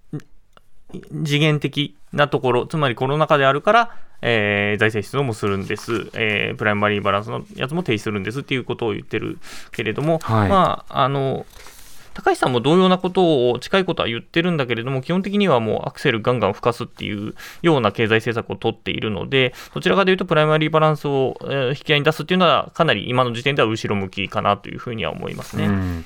[1.24, 3.90] 次元的なところ、つまりコロナ禍であるから、
[4.22, 8.40] えー財政出動もするんです、えープライマリーバランスのやつも停止するんです。
[8.40, 9.38] っていうことを言ってる
[9.72, 10.48] けれども、はい。
[10.48, 11.46] まあ、あの、
[12.14, 25.66] 高橋さんも同様なことを近いことは言ってるんだけれども、基本的にはもうアクセルガンガン吹かすっていうような経済政策を取っているので、どちらかというとプライマリーバランスをえー引き合いに出すっていうのは、かなり今の時点では後ろ向きかなというふうには思いますね。
[25.66, 26.04] うん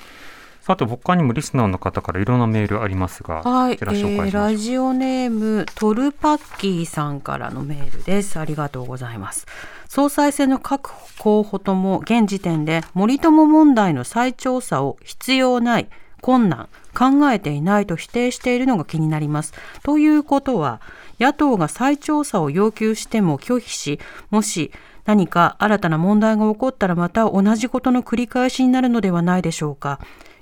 [0.68, 8.38] さて他にもリスナーの方からいろんなメールありますが、はい、えー、ラジオネームトルパッキーさんからのメールです。
[8.38, 9.46] ありがとうございます。
[9.88, 15.88] 総裁選の各候補とも現時点で森友問題の再調査を必要ない、
[16.20, 19.54] 困難、考えていないと否定しているのが気になります。
[19.82, 20.82] ということは、
[21.18, 24.70] 野党が再調査を要求しても拒否し、もし
[25.06, 29.98] 何か新たな問題が起こったらまた同じことの繰り返しになるのではないでしょうか。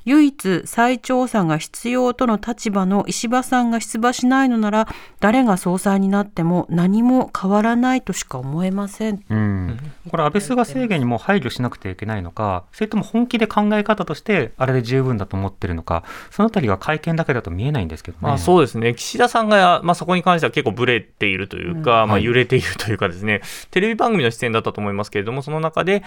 [0.06, 4.88] 唯一再調査が必要との立場の石破さんが出馬しないのなら
[5.20, 9.22] 誰が総裁になっても何も変わらないとしか思えません。
[9.28, 18.22] うん、これ安倍菅政権にも配慮しなくてはいけないのかそれとも本気で考え方としてあれで十分だと思ってるのかそのあたりは会見だけだと見えないんですけどね。
[18.22, 23.40] まあ、そうですね、岸田さんが、まあ、そこに関しては結構ブレているというか、まあ、はい揺れているというかですね、
[23.70, 26.02] テレビ番組の出演だったと思いますけれども、その中で、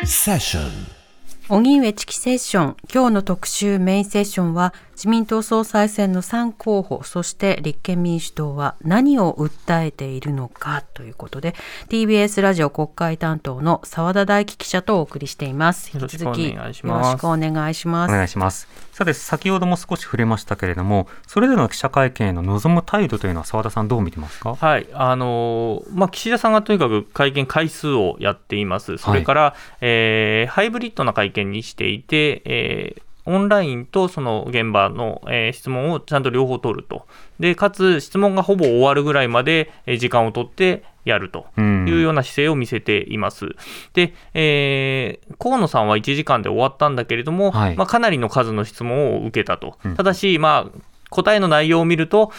[0.00, 0.06] ト。
[0.06, 1.03] セッション
[1.48, 2.76] 荻上チキセッション。
[2.90, 11.54] 今日の特集メインセッションは自民党総裁選の3候補そして立憲民主党は何を訴えているのかということで
[11.90, 15.94] TBS ラジオ国会担当の澤田大樹記者とお送りしています。
[15.94, 16.66] よろしくお願いします。
[16.68, 18.66] 引き続きよろしくお願いしまおす願いします。
[18.94, 24.54] さて、先ほども少し触れましたけれども、それぞれの記者会見への望む態度というのは、澤田さん、どう見てますか？
[24.54, 37.08] はい、あのーまあ、岸田さんがとにかく会見回数をやっています、それから、えーハイブリッドな会見にしていて、えーオンラインとその現場の、えー質問をちゃんと両方取ると、
[37.40, 43.48] でかつ質問がほぼ終わるぐらいまでえー時間を取ってやるとうんいうような姿勢を見せています。
[43.92, 49.78] で、えー河野さんは1時間で終わったんだけれども、はいまあ、かなりの数の質問を受けたと。
[49.84, 50.78] うんただし、まあ、
[51.10, 52.32] 答えの内容を見ると、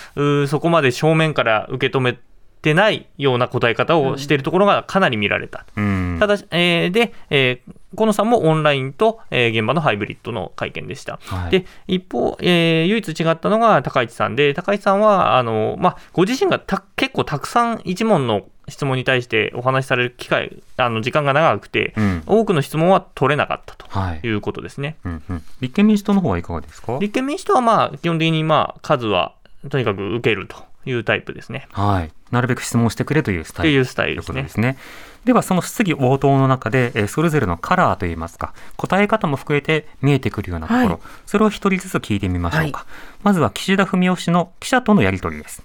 [0.48, 2.18] そこまで正面から受け止め
[2.62, 5.66] てないような答え方をしているところがかなり見られた。
[5.76, 11.20] うんただ、えーで、えー河野さんもオンラインと、えー現場のハイブリッドの会見でした。
[11.24, 24.96] はいで、一方、えー唯一違ったのが高市さんで、高市さんは、あの、まあ、ご自身がた結構たくさん一問の質問に対してお話しされる機会、あの、時間が長くて、うん多くの質問は取れなかったとはいいうことですね。
[25.06, 26.98] うんうん立憲民主党の方はいかがですか？
[27.00, 29.34] 立憲民主党はまあ基本的にまあ数は
[29.70, 31.68] とにかく受けるというタイプですね。
[31.72, 32.12] はい。
[32.32, 33.72] なるべく質問してくれというスタイル。
[33.74, 34.78] いうスタイルですねですね。
[35.26, 42.86] では、その質疑応答の中で、えーそれぞれのカラーといいますか、答え方も含めて見えてくるようなところ、はいそれを一人ずつ聞いてみましょうか。
[43.24, 45.64] まずは岸田文雄氏の記者とのやり取りです。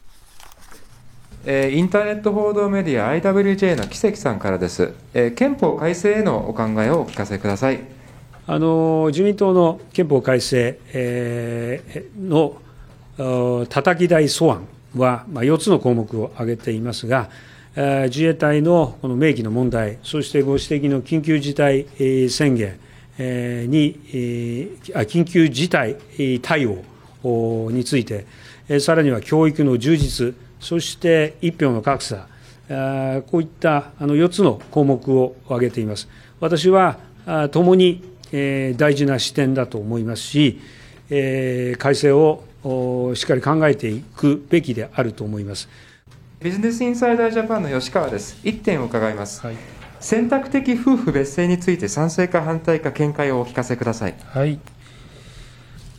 [1.46, 7.80] えーインターネット報道メディア IWJ の木関さんからです、えー憲法改正へのお考えをお聞かせください。
[8.46, 12.60] あの自民党の憲法改正、えーの
[13.18, 17.30] お叩き台素案は、まあ、4つの項目を挙げていますが、
[17.74, 22.78] えー自衛隊のこの明記の問題、そしてご指摘の緊急事態えー宣言
[23.18, 25.96] えーに、えーあ緊急事態
[26.42, 28.26] 対応について、
[28.68, 32.26] えーさらには教育の充実、そして一票の格差、
[33.30, 36.08] こういったあの4つの項目を挙げています。
[36.38, 40.60] 私はあともに、えー大事な視点だと思いますし、
[41.08, 45.68] えー改正をおしっかり考えていくべきであると思います。
[46.40, 48.38] ビジネスインサイダージャパンの吉川です。
[48.44, 49.42] 1点伺います。
[49.98, 54.14] 選択的夫婦別姓について賛成か反対か見解をお聞かせください。
[54.26, 54.58] はい。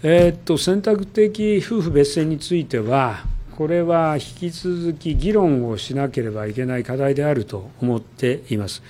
[0.04, 3.24] えーっと選択的夫婦別姓については、
[3.58, 8.82] これは引き続き議論をしなければいけない課題であると思っています。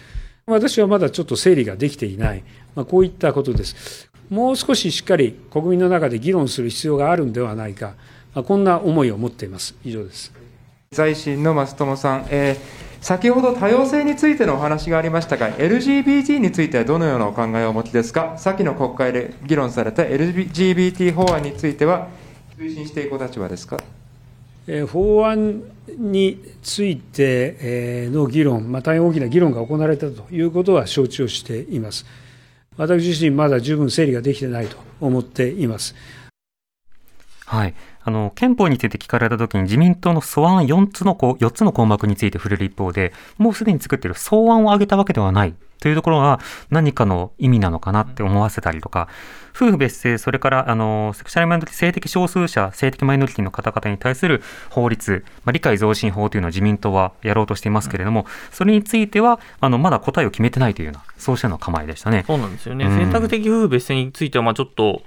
[0.45, 2.43] 私はまだちょっと整理ができていない、
[2.75, 4.09] まあ、こういったことです。
[4.29, 7.95] もう少ししっかり国民の中で議論する必要があるんではないか、
[8.33, 9.75] まあこんな思いを持っています。
[9.83, 10.31] 以上です。
[10.91, 22.09] 財新の増友さん、えー先ほど多様性についてのお話がありましたが、LGBT についてはどのようなお考えをお持ちですか、先の国会で議論された LGBT 法案については、
[22.59, 23.79] 推進していく立場ですか？
[24.87, 25.63] 法案
[25.97, 32.05] についての議論、まあ、大変大きな議論が行われたということは承知をしています。
[32.77, 35.95] 私自身、まだ十分整理ができてないと思っています。
[37.45, 37.73] はい。
[38.03, 49.09] あの、憲法について聞かれたときに自民党の素案4つの、4つの項目について触れる一方で、もうすでに作っている草案を挙げたわけではないというところが何かの意味なのかなって思わせたりとか、
[49.53, 62.25] 夫婦別姓、それからあのセクシャルマイノリティ、性的少数者、性的マイノリティの方々に対する法律、まあ、理解増進法というのを自民党はやろうとしていますけれども、それについてはあのまだ答えを決めてないというような、そうしたの構えでしたね。
[62.27, 62.85] そうなんですよね。
[62.85, 65.01] うん、選択的夫婦別姓については、まあちょっと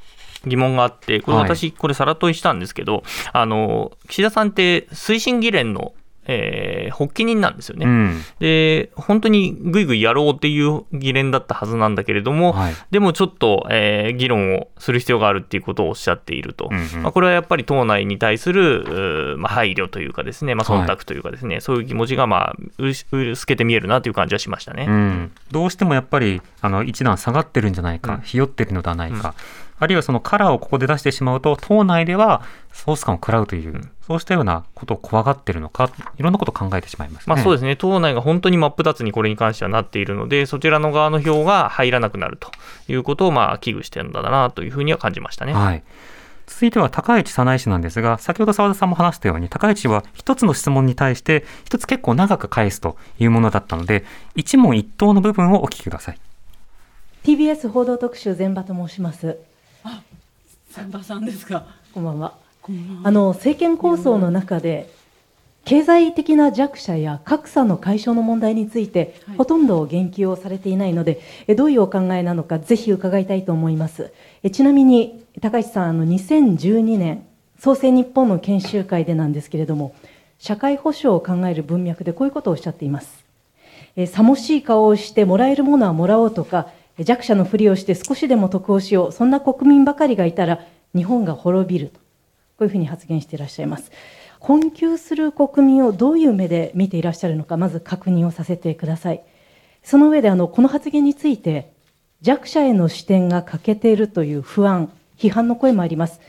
[0.45, 3.03] 疑問があって、これ私、これさら問いしたんですけど、はい、
[3.33, 5.95] あの、岸田さんって推進議連の
[6.27, 29.35] えー、発起人なんですよね、うん、で本当にぐいぐいやろうっていう議連だったはずなんだけれども、はい、でもちょっと、えー、議論をする必要があるっていうことをおっしゃっていると、うんうん、まあ、これはやっぱり党内に対する、まあ、配慮というか、ですね、まあ、忖度というか、ですね、はい、そういう気持ちが、まあ、薄けて見えるなという感じはしましたね、うん、どうしてもやっぱりあの一段下がってるんじゃないか、ひよってるのではないか。
[29.79, 42.51] あるいはそのカラーをここで出してしまうと、党内ではソース感を食らうという、そうしたようなことを怖がってるのか、いろんなことを考えてしまいます、ね、まあ、そうですね、党内が本当に真っ二つにこれに関してはなっているので、そちらの側の票が入らなくなると
[42.89, 45.55] いうことをまあ危惧してるんだなというふうには感じましたね。
[45.55, 45.83] はい
[46.47, 56.19] 続いては高市早苗氏なんですが、先ほど澤田さんも話したように、高市氏は一つの質問に対して、一つ結構長く返すというものだったので、一問一答の部分をお聞きください。
[57.25, 59.39] TBS 報道特集、前場と申します。
[60.71, 61.65] 千葉さんですか。
[61.95, 62.44] こんばんは。
[63.03, 64.91] あの政権構想の中で
[65.65, 71.21] 経済的な弱者や格差の解消の問題について、はい、ほとんど言及をされていないので
[71.57, 74.13] どういうお考えなのかぜひ伺いたいと思います。
[74.43, 77.27] えちなみに高橋さんあの2012年
[77.59, 79.95] 創生日本の研修会でなんですけれども
[80.39, 83.25] 社会保障を考える文脈でこういうことをおっしゃっています。
[83.97, 90.61] えさもしい顔をしてもらえるものはもらおうとか弱者のふりをして少しでも得をしよう、そんな国民ばかりがいたら
[90.95, 92.01] 日本が滅びると、
[92.59, 93.91] こういうふうに発言していらっしゃいます。
[94.39, 99.23] 困窮する国民をどういう目で見ていらっしゃるのか、まず確認をさせてください。
[99.83, 101.73] その上であのこの発言について、
[102.21, 106.21] 弱者への視点が欠けているという不安、批判の声もあります。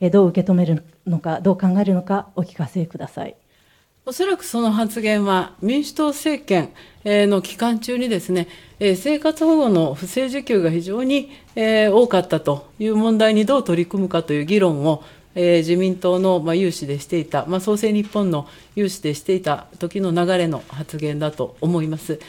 [0.00, 3.36] えどう受け止めるのか、どう考えるのか、お聞かせください。
[4.06, 8.48] おそらくその発言は民主党政権の期間中にですね、
[8.78, 15.02] 生活保護の不正受給が非常に多かったという問題にどう取り組むかという議論を
[15.34, 22.20] え自民党のま有志でしていた、まあ、創生日本の有志でしていた時の流れの発言だと思います。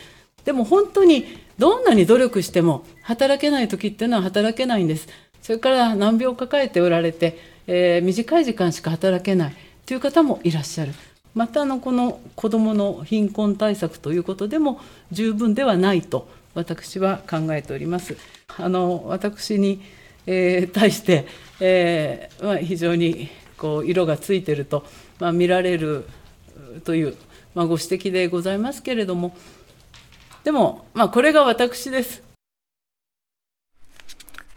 [0.44, 1.26] でも本当に
[1.58, 5.08] どんなに努力しても働けない時っていうのは働けないんです。
[5.42, 7.38] それから難病を抱えておられて、
[7.68, 10.94] えー、短い時間しか働けないという方もいらっしゃる。
[11.34, 14.80] またあのこの子どもの貧困対策ということでも
[15.12, 18.16] 十分ではないと私は考えております。
[18.58, 19.82] あの私に、
[20.26, 21.28] えー、対して、
[21.60, 24.86] えーまあ、非常にこう色がついていると、
[25.20, 26.08] まあ、見られる
[26.84, 27.16] という、
[27.54, 29.36] まあ、ご指摘でございますけれども。
[30.44, 32.24] でも、まあ、これが私です。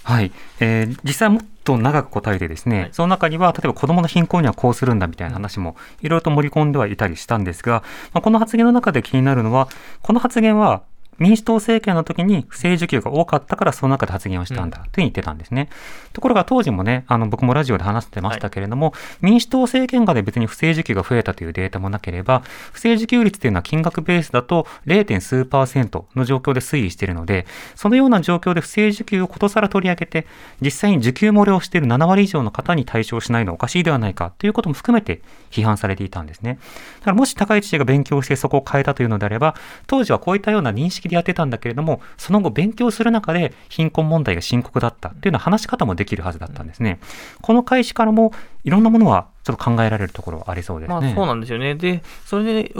[0.09, 7.83] はい、えー、実際もっと長く答えてですね、はい、その中には例えば子どもの貧困にはこうするんだみたいな話もいろいろと盛り込んではいたりしたんですが、
[8.15, 9.69] まあ、この発言の中で気になるのは
[10.01, 10.83] この発言は
[11.19, 15.69] 民主党政権の時に不正受給が多かったからその中で発言をしたんだというふうに言ってたんですね。
[16.07, 22.43] うん、ところが当時もね、あの僕もラジオで話してましたけれども、はい、民主党政権下で別に不正受給が増えたというデータもなければ、
[22.73, 25.21] 不正受給率というのは金額ベースだと 0.
[25.21, 30.27] 数パーセントの状況で推移しているので、そのような状況で不正受給をことさら取り上げて、
[30.61, 36.59] 実際に受給漏れをしている7割以上の方に対象しないのはおかしいではないかということも含めて批判されていたんですね。
[37.01, 39.55] だからもし高市氏が勉強してそこを変えたというのであれば、
[39.87, 47.01] 当時はこういったような認識でやってたんだけれども、その後勉強する中で貧困問題が深刻だったっていうような話し方もできるはずだったんですね。
[47.43, 48.33] この開始からも
[48.65, 50.95] いろんなものはちょっと考えられるところありそうですね。
[51.01, 51.75] まあ、そうなんですよね。
[51.75, 52.75] で、それで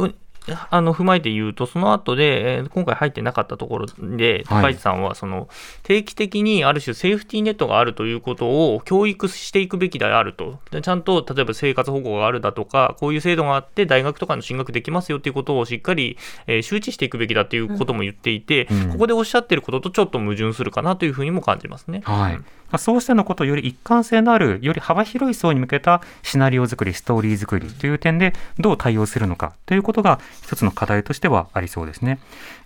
[0.71, 4.75] あの踏まえて言うと、その後で、えー今回入ってなかったところで、はい。
[4.75, 5.49] 高市さんはその
[5.83, 18.93] 定期的にある種、セーフティーネットがあるということを教育していくべきであると、でちゃんと例えば生活保護があるだとか、こういう制度があって、大学とかの進学できますよということをしっかり、えー周知していくべきだということも言っていて、うん。
[18.93, 22.03] ここでおっしゃってることとちょっと矛盾するかなというふうにも感じますね。
[22.05, 22.37] はい。
[22.37, 22.43] ま
[22.73, 32.19] あそうしたのことをより一貫性のある、より幅広い層に向けたシナリオ作り、ストーリー作りという点でどう対応するのかということが一つの課題としてはありそうですね。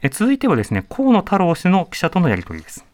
[0.03, 2.85] え続いてはですね、河野太郎氏の記者とのやり取りです。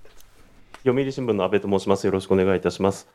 [0.84, 2.04] 読売新聞の安倍と申します。
[2.06, 3.08] よろしくお願いいたします。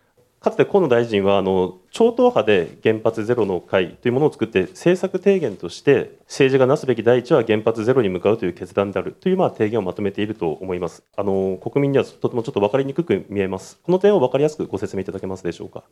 [0.44, 11.02] かつて河野大臣はあの超党派で原発ゼロの会というものを作って政策提言として政治がなすべき第一は原発ゼロに向かうという決断であるというまあ提言をまとめていると思います。
[11.16, 13.80] あの国民にはとてもちょっと分かりにくく見えます。
[13.84, 15.86] この点を分かりやすくご説明いただけますでしょうか。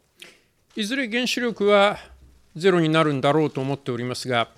[0.76, 1.98] いずれ原子力は
[2.58, 4.50] ゼロになるんだろうと思っておりますが、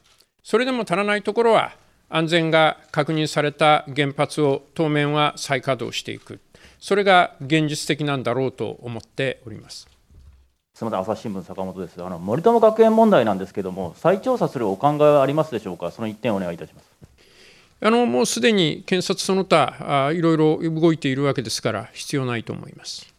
[0.43, 1.71] それでも足らないところは、
[2.09, 6.39] 安全が確認された原発を当面は再稼働していく、
[6.79, 9.87] それが現実的なんだろうと思っております。
[10.75, 12.03] すみません、朝日新聞坂本です。
[12.03, 15.91] あの森友学園問題なんですけれども、再調査するお考えはありますでしょうか？
[15.91, 16.85] その一点お願いいたします。
[17.79, 23.13] あのもうすでに検察その他あ、いろいろ動いているわけですから、必要ないと思います。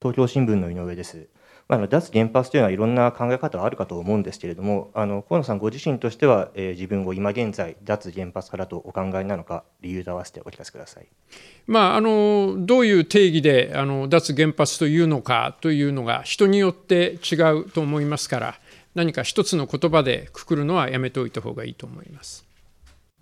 [0.00, 1.26] 東京新聞の井上です。
[1.68, 11.06] まああの脱原発というのはいろんな考え方があるかと思うんですけれども、あの河野さんご自身としては、えー自分を今現在、脱原発からとお考えなのか、理由と合わせてお聞かせください。
[11.66, 18.54] まあ、あのどういう定義であの脱原発というのかというのが人によって違うと思いますから
[18.94, 22.44] 何か一つの言葉でくくるのはやめておいた方がいいと思います。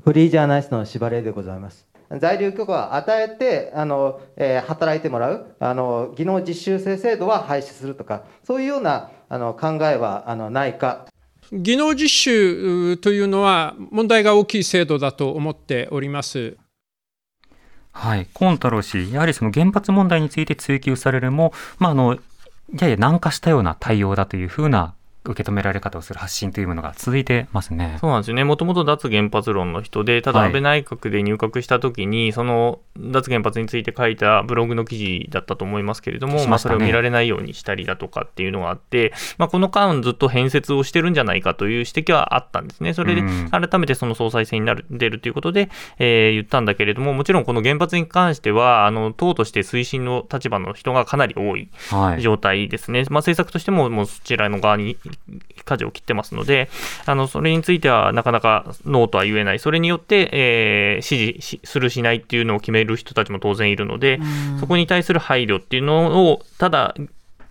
[0.05, 1.92] フリージャーナリストの柴玲でございます。
[2.21, 11.07] 在留許可を与えてあの、えー働いてもらうあの技能実習生制度は廃止するとかそういうようなあの考えはあのないか
[11.53, 16.57] 技能実習というのは問題が大きい制度だと思っております。
[17.93, 22.19] はい、河野太郎氏、やはりその原発問題について追及されるも、まあ、あの
[22.81, 24.95] やや軟化したような対応だというふうな
[25.25, 27.97] 受け止められ方をする発信というものが続いてますね。
[28.01, 30.49] そうなんですよね、もともと脱原発論の人で、ただはい。
[30.49, 36.59] 安倍内閣で入閣したときに、その脱原発について書いたブログの記事だったと思いますけれども、まね。
[36.59, 43.49] それを見られないようにしたりだとかっていうのがあって、まあ、この間、ずっと変説をしてるんじゃないかという指摘はあったんですね、それでうん。
[43.51, 52.23] 改めてその総裁選になる出るということで、えー言ったんだけれども、もちろんこの原発に関しては、あの党として推進の立場の人がかなり多いはい。
[52.23, 54.97] 状態ですね、まあ、政策としてももうそちらの側に
[55.65, 56.69] 舵を切ってますので、
[57.07, 64.21] あのそれについてはなかなかノーとは言えない、それによって、えー支持しする、しないっていうのを決める人たちも当然いるので、
[64.61, 66.95] そこに対する配慮っていうのを、ただ、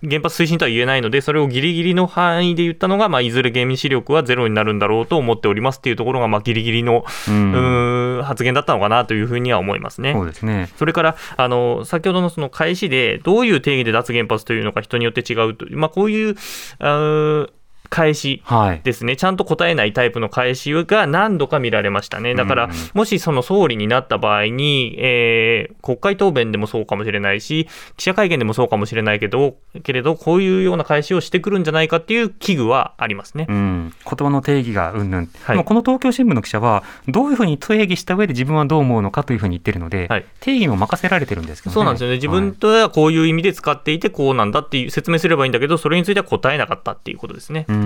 [0.03, 10.13] 原発推進とは言えないので、それをギリギリの範囲で言ったのが、まあ、いずれ原子力はゼロになるんだろうと思っておりますっていうところが、まあ、ギリギリの、うん発言だったのかなというふうには思いますね。
[10.13, 10.69] そうですね。
[10.77, 16.35] それから、あの先ほどのその開始で、どういう定義で脱原発というのか人によって違うという、まあ、こういう、
[16.79, 17.49] あー
[17.91, 18.41] 返し
[18.83, 22.33] ですね、ちゃんと答えないタイプの返しが何度か見られましたね。
[22.35, 27.67] だから、もしその総理になった場合に、えー国会答弁でもそうかもしれないし、
[27.97, 33.47] 記者会見でもそうかもしれないけど、けれど、こういうような返しをしてくるんじゃないかっていう危惧はありますね。
[33.49, 40.07] うん、言葉の定義がうんぬん、でもこの東京新聞の記者は、どういうふうに定義した上で自分はどう思うのかというふうに言ってるので、
[40.39, 41.73] 定義も任せられてるんですけどね。
[41.73, 42.15] そうなんですよね。
[42.15, 47.65] 自分とはこういう意味で使っていて、こうなんだっていう説明すればいいんだけど、それについては答えなかったっていうことですね。
[47.67, 47.80] うん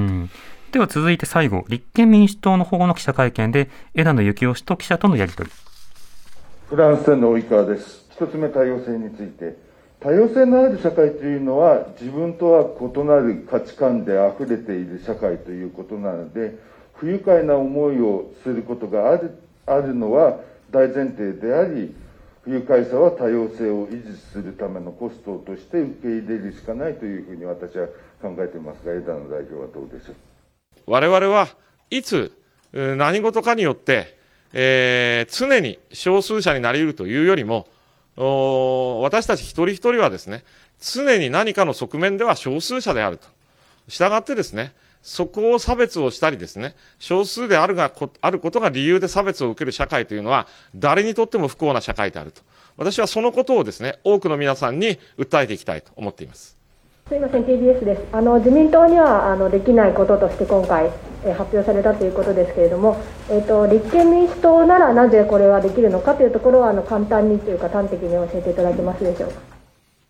[0.71, 5.55] では続いて最後、立憲民主党の保護の記者会見で、枝野幸男氏と記者とのやり取り。
[6.67, 8.05] フランスの及川です。
[8.11, 9.57] 一つ目、多様性について。
[9.99, 16.57] 多様性のある社会というのは、自分とは異なる価値観で溢れている社会ということなので、
[16.95, 20.39] 不愉快な思いをすることがあるあるのは
[20.71, 21.95] 大前提であり、
[22.43, 27.87] 不愉快さは多様性を維持するためのコストとして受け入れるしかないというふうに私は
[28.21, 30.15] 考えていますが、枝野代表はどうでしょう？
[30.87, 31.47] 我々は
[31.89, 32.31] いつ
[32.73, 34.17] 何事かによって、
[34.53, 37.67] えー常に少数者になり得るというよりも、
[39.03, 40.43] 私たち一人一人はですね、
[40.79, 43.27] 常に何かの側面では少数者であると。
[43.87, 47.91] したがってですね、そこを差別をしたりですね、少数であるが
[48.21, 52.41] あることが理由で差別を受ける社会というのは、誰にとっても不幸な社会であると。
[52.77, 56.57] 私はそのことをですね、多くの皆さんに訴えていきたいと思っています。
[57.07, 58.01] すみません、TBS です。
[58.11, 60.89] あの自民党にはあのできないこととして今回、
[61.23, 62.97] え発表されたということですけれども、
[63.29, 69.39] えー、と立憲民主党ならなぜこれはできるのかというところはあの簡単にというか端的に教えていただけますでしょうか。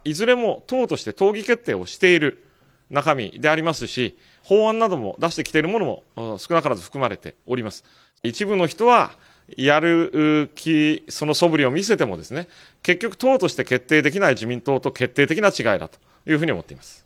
[0.06, 2.46] いずれも党として党議決定をしている、
[2.90, 7.84] 中身でありますし、法案なども出してきているものも少なからず含まれております。
[8.24, 9.12] 一部の人は、
[9.58, 12.48] やる気、その素振りを見せてもですね、
[12.84, 17.06] 結局党として決定できない自民党と決定的な違いだというふうに思っています。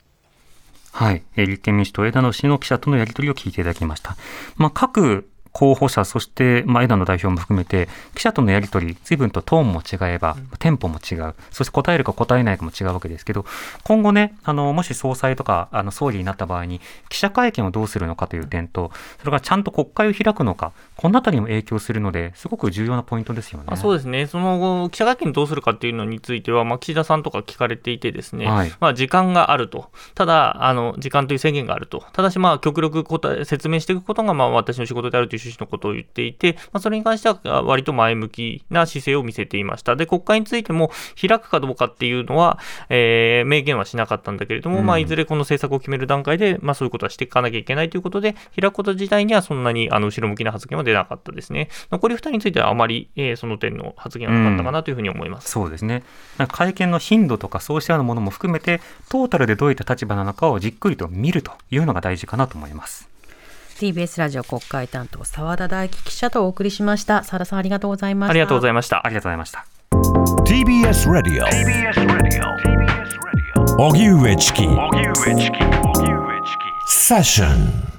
[0.92, 4.18] はい、えー立憲民主党枝野氏の記者とのやり取りを聞いていただきました。
[4.58, 13.45] まあ、各候補者、そして、まあ、枝野代表も含めて、記者とのやり取り、随分とトーンも違えば、テンポも違う、そして答えるか答えないかも違うわけですけど、
[13.84, 23.66] 今後ね、あのもし総裁とかあの総理になった場合に、記者会見をどうするのかという点と、それからちゃんと国会を開くのか、このあたりにも影響するので、すごく重要なポイントですよね。
[23.68, 28.74] まあ、そうですね、その後、記者会見どうするかっていうのについては、まあ、岸田さんとか聞かれていて、ですね、はい。
[28.80, 39.95] まあ、時間があると、ただ、あの時間という制限があると、ただし、まあ、極力答え説明していくことが、まあ、私の仕事であるという趣旨のことを言っていて、まあ、それに関しては、割と前向きな姿勢を見せていました。
[39.95, 51.70] で、国会についても、開くかどうかっていうのは、えー明言はしなかったんだけれども、うんまあ、いずれこの政策を決める段階で、まあ、そういうことはしていかなきゃいけないということで、開くこと自体にはそんなにあの後ろ向きな発言は出なかったですね。
[51.91, 55.50] 残り2人についてはあまり、えーその点の発言はなかったかなというふうに思います。
[55.50, 56.04] そうですね。
[56.50, 63.10] 会見の頻度とかそうしたようなものも含めて、トータルでどういった立場なのかをじっくりと見るというのが大事かなと思います。
[63.80, 67.24] TBS ラジオ国会担当澤田大樹記者とお送りしました。
[67.24, 68.32] 澤田さんありがとうございました。
[68.32, 69.06] ありがとうございました。
[69.06, 69.66] ありがとうございました。
[70.44, 71.46] TBS Radio
[73.78, 74.64] 荻上チキ
[76.88, 77.99] セッション